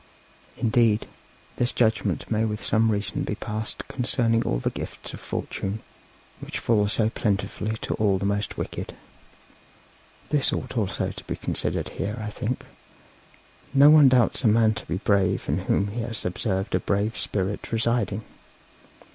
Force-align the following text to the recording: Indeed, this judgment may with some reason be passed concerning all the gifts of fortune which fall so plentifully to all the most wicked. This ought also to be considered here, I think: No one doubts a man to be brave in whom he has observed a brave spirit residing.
Indeed, 0.57 1.07
this 1.57 1.71
judgment 1.71 2.25
may 2.31 2.43
with 2.43 2.65
some 2.65 2.89
reason 2.91 3.21
be 3.21 3.35
passed 3.35 3.87
concerning 3.87 4.41
all 4.43 4.57
the 4.57 4.71
gifts 4.71 5.13
of 5.13 5.19
fortune 5.19 5.79
which 6.39 6.57
fall 6.57 6.87
so 6.87 7.11
plentifully 7.11 7.77
to 7.83 7.93
all 7.93 8.17
the 8.17 8.25
most 8.25 8.57
wicked. 8.57 8.95
This 10.29 10.51
ought 10.51 10.75
also 10.75 11.11
to 11.11 11.23
be 11.25 11.35
considered 11.35 11.89
here, 11.89 12.17
I 12.19 12.31
think: 12.31 12.65
No 13.75 13.91
one 13.91 14.09
doubts 14.09 14.43
a 14.43 14.47
man 14.47 14.73
to 14.73 14.87
be 14.87 14.97
brave 14.97 15.43
in 15.47 15.59
whom 15.59 15.89
he 15.89 16.01
has 16.01 16.25
observed 16.25 16.73
a 16.73 16.79
brave 16.79 17.15
spirit 17.15 17.71
residing. 17.71 18.23